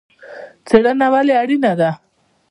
[0.67, 1.89] څیړنه ولې اړینه ده؟